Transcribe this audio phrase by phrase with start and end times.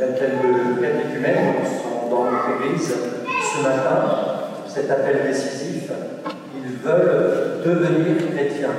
[0.00, 1.56] l'appel de catéchumène
[2.10, 4.02] dans notre église ce matin,
[4.66, 5.90] cet appel décisif.
[6.56, 8.70] Ils veulent devenir chrétiens.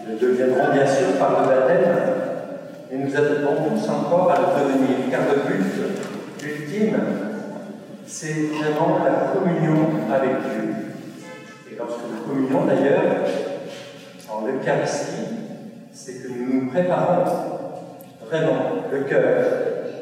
[0.00, 1.98] Ils le deviendront bien sûr par le baptême,
[2.90, 6.96] et nous attendons tous encore à le devenir, car le but ultime,
[8.06, 10.74] c'est vraiment la communion avec Dieu.
[11.70, 13.02] Et lorsque nous communions d'ailleurs,
[14.30, 15.28] en l'Eucharistie,
[15.92, 17.61] c'est que nous nous préparons
[18.32, 19.44] vraiment le cœur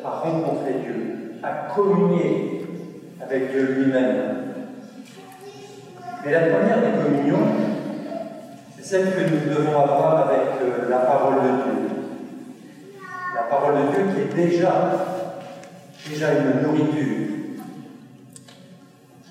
[0.04, 2.64] à rencontrer Dieu, à communier
[3.20, 4.36] avec Dieu lui-même.
[6.24, 7.46] Mais la première des communions,
[8.76, 11.96] c'est celle que nous devons avoir avec euh, la parole de Dieu.
[13.34, 14.72] La parole de Dieu qui est déjà,
[16.08, 17.16] déjà une nourriture.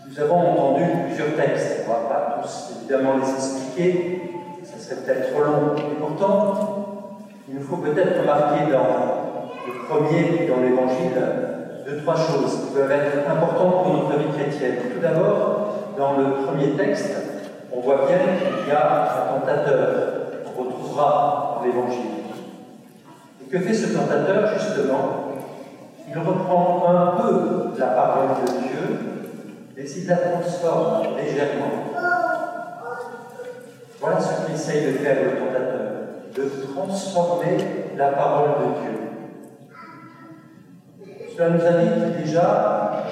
[0.09, 4.21] Nous avons entendu plusieurs textes, on ne va pas tous évidemment les expliquer,
[4.63, 5.75] ça serait peut-être trop long.
[5.77, 6.88] Et pourtant,
[7.49, 8.87] il nous faut peut-être remarquer dans
[9.65, 11.17] le premier, dans l'évangile,
[11.85, 14.75] deux, trois choses qui peuvent être importantes pour notre vie chrétienne.
[14.93, 17.11] Tout d'abord, dans le premier texte,
[17.75, 19.79] on voit bien qu'il y a un tentateur
[20.45, 22.11] qu'on retrouvera dans l'évangile.
[23.41, 25.25] Et que fait ce tentateur, justement?
[26.07, 28.99] Il reprend un peu la parole de Dieu,
[29.75, 31.73] mais il la transforme légèrement.
[33.99, 35.48] Voilà ce qu'essaye de faire le tentateur,
[36.39, 37.57] de transformer
[37.97, 38.95] la parole de Dieu.
[41.35, 43.05] Cela nous invite déjà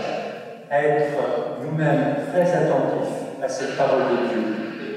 [0.69, 1.17] à être
[1.63, 4.41] nous-mêmes très attentifs à cette parole de Dieu.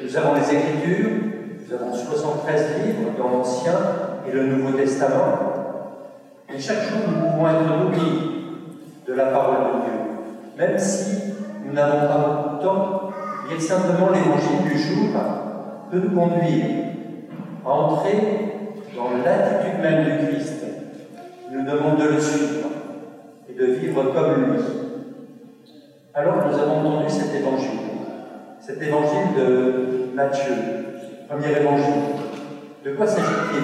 [0.05, 1.11] Nous avons les Écritures,
[1.67, 3.75] nous avons 73 livres dans l'Ancien
[4.29, 5.39] et le Nouveau Testament,
[6.53, 8.45] et chaque jour nous pouvons être nourris
[9.07, 9.99] de la parole de Dieu.
[10.59, 11.35] Même si
[11.65, 13.01] nous n'avons pas beaucoup de temps,
[13.53, 15.09] est simplement l'évangile du jour
[15.91, 16.90] peut nous conduire
[17.65, 18.17] entrer
[18.95, 20.65] dans l'attitude même du Christ.
[21.51, 22.69] nous demande de le suivre
[23.49, 24.61] et de vivre comme lui.
[26.15, 27.81] Alors nous avons entendu cet évangile,
[28.61, 30.55] cet évangile de Matthieu,
[31.29, 32.03] premier évangile.
[32.85, 33.63] De quoi s'agit-il?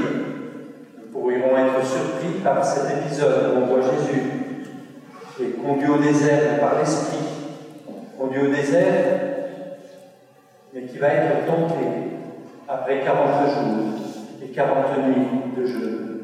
[0.98, 4.22] Nous pourrions être surpris par cet épisode où on voit Jésus
[5.36, 7.18] qui est conduit au désert par l'Esprit,
[8.18, 9.20] conduit au désert,
[10.72, 12.05] mais qui va être tenté
[12.80, 13.94] après 40 jours
[14.42, 14.76] et 40
[15.06, 15.26] nuits
[15.56, 16.22] de jeûne.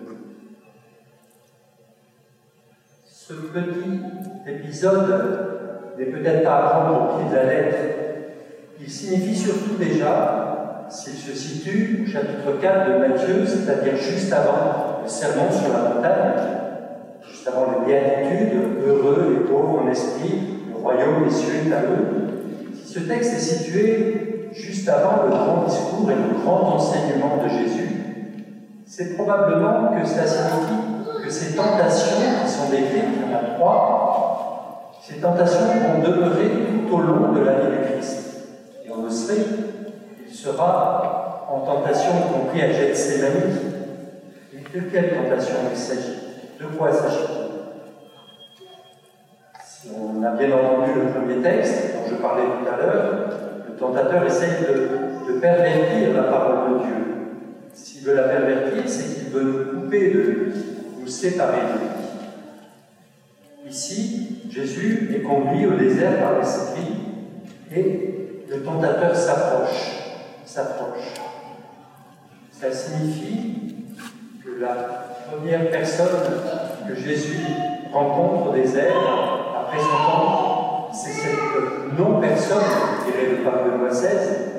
[3.06, 4.00] Ce petit
[4.46, 7.78] épisode n'est peut-être pas à prendre au pied de la lettre.
[8.80, 15.00] Il signifie surtout déjà, s'il se situe au chapitre 4 de Matthieu, c'est-à-dire juste avant
[15.02, 16.42] le sermon sur la montagne,
[17.26, 21.82] juste avant les béatitudes, heureux les pauvres en esprit, le royaume des cieux est à
[21.82, 22.74] eux.
[22.74, 27.48] Si ce texte est situé juste avant le grand discours et le grand enseignement de
[27.48, 27.90] Jésus,
[28.86, 33.54] c'est probablement que cela signifie que ces tentations qui sont décrites, il y en a
[33.54, 36.50] trois, ces tentations vont demeurer
[36.86, 38.18] tout au long de la vie du Christ.
[38.84, 39.44] Et on le sait,
[40.26, 43.58] il sera en tentation, y compris à Gethsemane.
[44.52, 46.18] Et de quelle tentation il s'agit?
[46.60, 47.42] De quoi s'agit-il?
[49.64, 53.28] Si on a bien entendu le premier texte dont je parlais tout à l'heure,
[53.72, 56.94] le tentateur essaye de, pervertir la parole de Dieu.
[57.74, 60.52] S'il veut la pervertir, c'est qu'il veut nous couper de
[61.00, 61.88] nous séparer de lui.
[63.68, 66.94] Ici, Jésus est conduit au désert par l'Esprit
[67.74, 71.14] et le tentateur s'approche, s'approche.
[72.52, 73.74] Ça signifie
[74.44, 74.74] que la
[75.28, 76.06] première personne
[76.86, 77.46] que Jésus
[77.92, 78.94] rencontre au désert,
[79.58, 82.62] après son temps, c'est cette non-personne
[83.06, 84.52] dirait le pape Benoît XVI,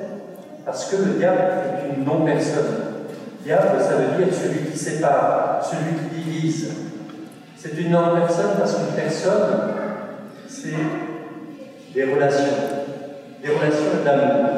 [0.64, 2.94] parce que le diable est une non-personne.
[3.42, 6.72] Diable, ça veut dire celui qui sépare, celui qui divise.
[7.56, 9.74] C'est une non-personne parce qu'une personne,
[10.48, 10.74] c'est
[11.94, 12.54] des relations,
[13.42, 14.50] des relations d'amour.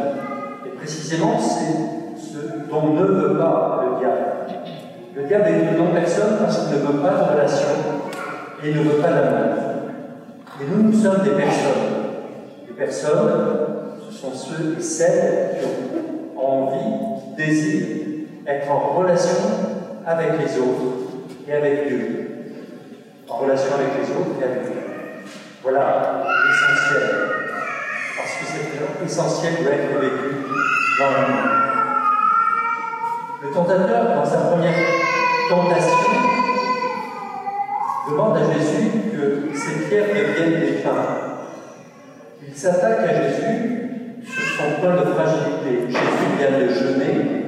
[0.64, 4.26] Et précisément, c'est ce dont ne veut pas le diable.
[5.16, 7.68] Le diable est une non-personne parce qu'il ne veut pas de relation
[8.62, 9.54] et ne veut pas d'amour.
[10.60, 11.85] Et nous, nous sommes des personnes.
[12.76, 13.66] Personnes
[14.10, 15.66] sont ceux et celles qui
[16.36, 18.06] ont envie, qui désirent
[18.46, 19.38] être en relation
[20.06, 21.06] avec les autres
[21.48, 22.30] et avec Dieu.
[23.28, 24.82] En relation avec les autres et avec Dieu.
[25.62, 27.28] Voilà l'essentiel.
[28.16, 30.34] Parce que c'est essentiel doit être vécu
[30.98, 31.50] dans le monde.
[33.42, 34.74] Le tentateur, dans sa première
[35.48, 35.96] tentation,
[38.10, 41.05] demande à Jésus que ces pierres deviennent des pains.
[42.56, 45.88] Il s'attaque à Jésus sur son point de fragilité.
[45.88, 47.44] Jésus vient de jeûner,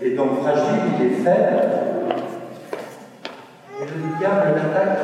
[0.00, 1.62] il est donc fragile, il est faible.
[3.82, 4.98] Et le attaque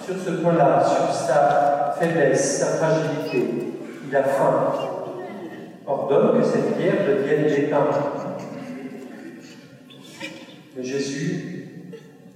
[0.00, 3.72] sur ce point-là, sur sa faiblesse, sa fragilité.
[4.08, 4.72] Il a faim.
[5.84, 7.88] Ordonne que cette pierre devienne pains.
[10.76, 11.64] Mais Jésus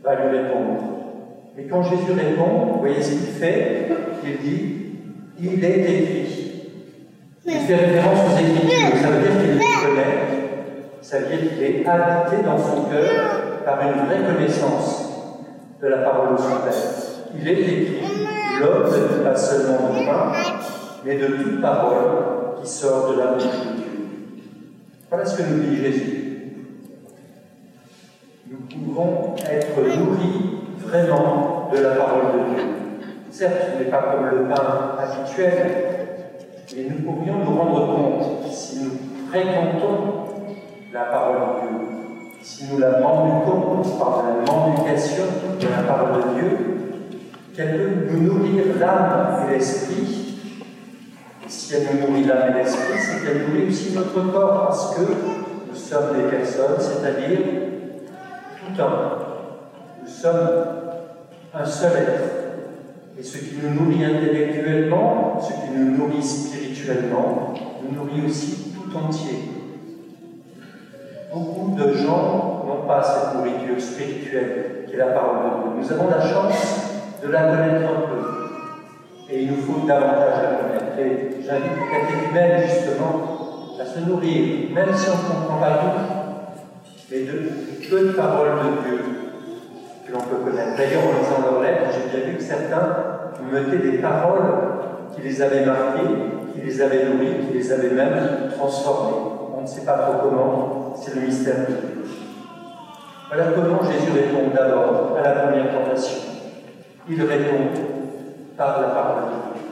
[0.02, 0.82] va lui répondre.
[1.56, 3.86] Et quand Jésus répond, vous voyez ce qu'il fait?
[4.24, 4.71] Il dit
[5.42, 6.70] Il est écrit.
[7.44, 8.96] Il fait référence aux Écritures.
[9.02, 10.18] Ça veut dire qu'il les connaît.
[11.00, 15.08] Ça veut dire qu'il est habité dans son cœur par une vraie connaissance
[15.82, 16.72] de la parole de son Père.
[17.36, 18.00] Il est écrit
[18.60, 20.32] L'homme ne vit pas seulement de pain,
[21.04, 24.06] mais de toute parole qui sort de la bouche de Dieu.
[25.10, 26.22] Voilà ce que nous dit Jésus
[28.52, 32.81] nous pouvons être nourris vraiment de la parole de Dieu.
[33.32, 35.56] Certes, ce n'est pas comme le pain habituel,
[36.76, 38.90] mais nous pourrions nous rendre compte, si nous
[39.30, 40.26] fréquentons
[40.92, 41.78] la parole de Dieu,
[42.42, 45.24] si nous la mendiquons par la mendication
[45.58, 46.58] de la parole de Dieu,
[47.56, 50.36] qu'elle peut nous nourrir l'âme et l'esprit.
[51.48, 55.00] Si elle nous nourrit l'âme et l'esprit, c'est qu'elle nourrit aussi notre corps, parce que
[55.00, 57.40] nous sommes des personnes, c'est-à-dire
[58.68, 58.76] nous
[60.06, 60.38] sommes
[61.54, 62.41] un seul être.
[63.18, 68.96] Et ce qui nous nourrit intellectuellement, ce qui nous nourrit spirituellement, nous nourrit aussi tout
[68.96, 69.38] entier.
[71.32, 75.82] Beaucoup de gens n'ont pas cette nourriture spirituelle qui est la parole de Dieu.
[75.82, 76.90] Nous avons la chance
[77.22, 79.32] de la connaître un peu.
[79.32, 80.98] Et il nous faut davantage la connaître.
[80.98, 86.22] Et j'invite les catéchumènes justement à se nourrir, même si on ne comprend pas tout,
[87.10, 89.21] mais de peu de paroles de Dieu
[90.12, 90.76] l'on peut connaître.
[90.76, 92.96] D'ailleurs, en lisant leurs lettres, j'ai bien vu que certains
[93.50, 94.42] mettaient des paroles
[95.14, 96.14] qui les avaient marquées,
[96.54, 99.16] qui les avaient nourris, qui les avaient même transformés.
[99.56, 102.04] On ne sait pas trop comment, c'est le mystère de Dieu.
[103.28, 106.18] Voilà comment Jésus répond d'abord à la première tentation?
[107.08, 107.68] Il répond
[108.56, 109.66] par la parole de Dieu.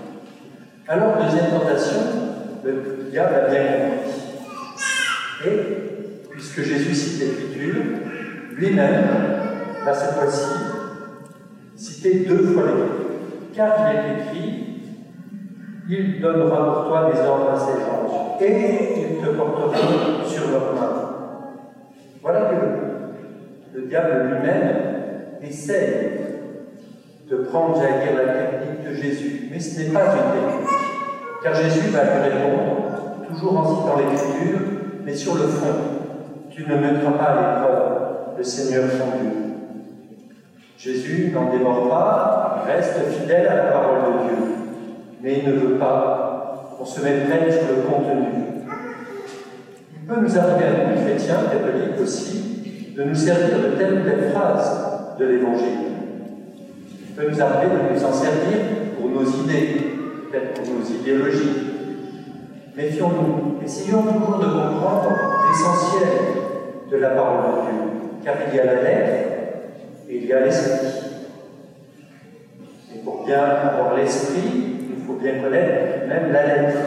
[0.88, 2.00] Alors, deuxième tentation,
[2.64, 5.46] le diable a bien compris.
[5.46, 7.82] Et, puisque Jésus cite l'Écriture,
[8.56, 9.04] lui-même
[9.84, 10.50] va cette fois-ci
[11.76, 12.96] citer deux fois l'Écriture.
[13.54, 14.70] Car il est écrit
[15.90, 20.74] il donnera pour toi des ordres à ses anges, et ils te porteront sur leurs
[20.74, 21.10] mains.
[22.22, 22.54] Voilà que
[23.74, 24.76] le, diable lui-même
[25.42, 26.10] essaie
[27.28, 29.48] de prendre, j'allais dire, la technique de Jésus.
[29.50, 30.68] Mais ce n'est pas une technique.
[31.42, 34.60] Car Jésus va lui répondre, toujours en citant l'Écriture,
[35.04, 35.74] mais sur le fond.
[36.50, 39.49] Tu ne mettras pas à l'épreuve le Seigneur son Dieu.
[40.82, 44.44] Jésus n'en démord pas, reste fidèle à la parole de Dieu,
[45.22, 48.28] mais il ne veut pas qu'on se mette près sur le contenu.
[49.92, 54.04] Il peut nous arriver à nous, chrétiens, catholiques aussi, de nous servir de telle ou
[54.08, 55.66] telle phrase de l'Évangile.
[57.10, 58.56] Il peut nous arriver de nous en servir
[58.98, 59.80] pour nos idées,
[60.32, 61.58] peut-être pour nos idéologies.
[62.74, 65.10] Méfions-nous, essayons toujours de comprendre
[65.46, 66.08] l'essentiel
[66.90, 69.29] de la parole de Dieu car il y a la lettre
[70.10, 70.88] et il y a l'esprit.
[72.94, 76.78] Et pour bien avoir l'esprit, il faut bien connaître même la lettre.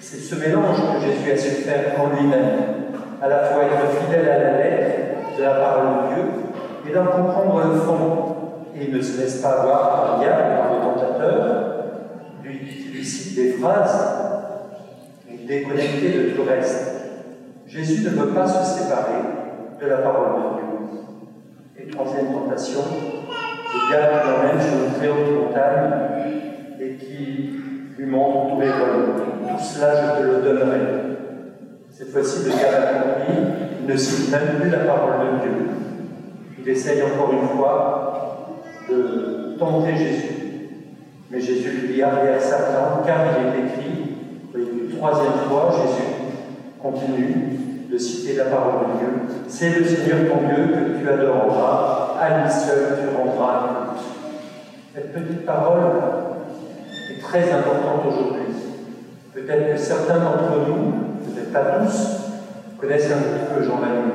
[0.00, 2.58] C'est ce mélange que Jésus a su faire en lui-même,
[3.22, 6.24] à la fois être fidèle à la lettre de la parole de Dieu
[6.88, 8.34] et d'en comprendre le fond.
[8.74, 11.84] Et il ne se laisse pas avoir par diable, par le tentateur,
[12.42, 12.58] lui,
[12.92, 14.18] lui cite des phrases
[15.48, 16.92] déconnecté de tout le reste.
[17.66, 19.22] Jésus ne veut pas se séparer
[19.80, 21.07] de la parole de Dieu.
[21.80, 22.80] Et troisième tentation,
[23.72, 25.92] le diable qui l'emmène sur une très haute montagne
[26.80, 27.50] et qui
[27.96, 29.14] lui montre tous les royaumes.
[29.48, 30.80] Tout cela, je te le donnerai.
[31.92, 33.44] Cette fois-ci, le diable a compris,
[33.80, 35.66] il ne cite même plus la parole de Dieu.
[36.58, 38.56] Il essaye encore une fois
[38.90, 40.70] de tenter Jésus.
[41.30, 44.16] Mais Jésus lui dit Arrière Satan, car il est écrit,
[44.56, 46.32] une troisième fois, Jésus
[46.82, 47.58] continue
[47.90, 49.08] de citer la parole de Dieu.
[49.48, 51.47] C'est le Seigneur ton Dieu que tu adoreras,
[52.34, 53.94] à seul tu rendras
[54.94, 55.80] Cette petite parole
[57.10, 58.54] est très importante aujourd'hui.
[59.32, 60.92] Peut-être que certains d'entre nous,
[61.24, 64.12] peut-être pas tous, connaissent un petit peu Jean Manu.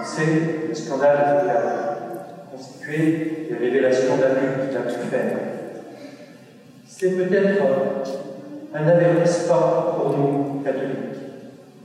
[0.00, 5.36] On sait le scandale qu'il a constitué, les révélations d'abus qu'il a pu faire.
[6.86, 7.62] C'est peut-être
[8.74, 10.96] un avertissement pour nous, catholiques.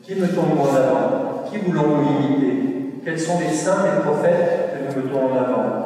[0.02, 1.44] Qui mettons-nous en avant?
[1.50, 4.65] Qui voulons-nous imiter Quels sont les saints et prophètes
[5.00, 5.86] en avant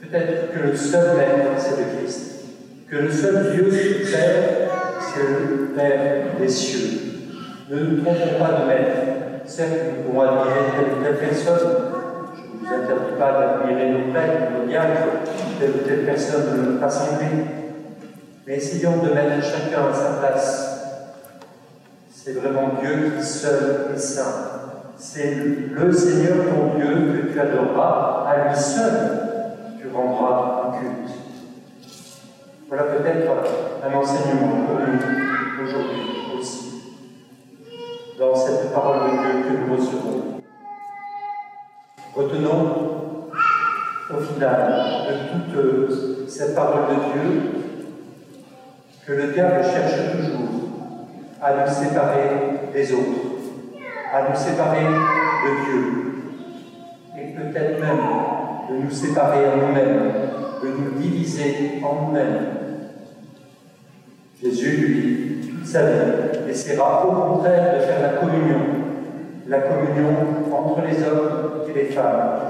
[0.00, 2.20] Peut-être que le seul Maître, c'est le Christ.
[2.88, 3.70] Que le seul Dieu
[4.10, 4.70] Père,
[5.00, 7.00] c'est le Père des cieux.
[7.70, 8.96] Ne nous trompons pas de Maître.
[9.46, 11.58] Certes, nous pouvons admirer telle ou telle personne.
[12.36, 15.08] Je ne vous interdit pas d'admirer nos prêtres, nos diacres,
[15.58, 17.44] telle ou telle personne de notre assemblée.
[18.46, 20.76] Mais essayons de mettre chacun à sa place.
[22.12, 24.65] C'est vraiment Dieu qui seul est saint.
[24.98, 25.36] C'est
[25.72, 28.94] le Seigneur ton Dieu que tu adoreras, à lui seul
[29.78, 31.14] tu rendras un culte.
[32.68, 33.30] Voilà peut-être
[33.84, 36.00] un enseignement pour nous aujourd'hui
[36.38, 36.82] aussi,
[38.18, 40.40] dans cette parole de Dieu que nous recevons.
[42.14, 42.86] Retenons
[44.08, 44.72] au final
[45.06, 47.42] de toute cette parole de Dieu
[49.06, 50.48] que le diable cherche toujours
[51.42, 53.25] à nous séparer des autres,
[54.12, 55.82] à nous séparer de Dieu,
[57.18, 57.98] et peut-être même
[58.70, 60.12] de nous séparer en nous-mêmes,
[60.62, 62.46] de nous diviser en nous-mêmes.
[64.42, 68.60] Jésus, lui, toute sa vie, essaiera au contraire de faire la communion,
[69.48, 70.14] la communion
[70.52, 72.40] entre les hommes et les femmes,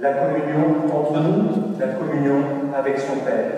[0.00, 2.44] la communion entre nous, la communion
[2.76, 3.52] avec son Père.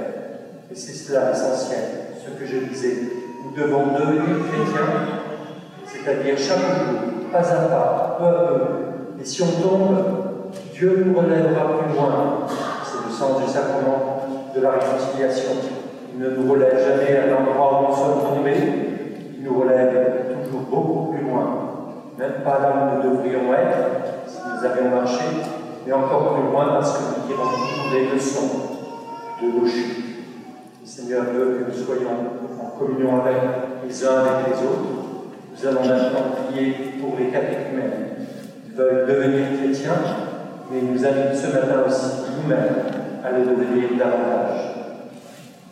[0.71, 1.81] Et c'est cela l'essentiel,
[2.25, 2.97] ce que je disais.
[3.45, 4.93] Nous devons devenir chrétiens,
[5.87, 9.21] c'est-à-dire chaque jour, pas à pas, peu à peu.
[9.21, 9.97] Et si on tombe,
[10.73, 12.47] Dieu nous relèvera plus loin.
[12.85, 15.53] C'est le sens du sacrement de la réconciliation.
[16.13, 18.55] Il ne nous relève jamais à l'endroit où nous sommes tombés,
[19.37, 21.45] il nous relève toujours beaucoup plus loin.
[22.19, 25.25] Même pas là où nous devrions être, si nous avions marché,
[25.87, 28.51] mais encore plus loin parce que nous tirons toujours des leçons
[29.43, 30.05] de nos chutes.
[30.83, 32.11] Le Seigneur veut que nous soyons
[32.59, 33.37] en communion avec
[33.87, 34.97] les uns avec les autres.
[35.53, 38.17] Nous allons maintenant prier pour les catéchumènes
[38.65, 40.01] qui veulent devenir chrétiens,
[40.71, 42.77] mais nous invite ce matin aussi nous-mêmes
[43.25, 44.76] à le devenir davantage.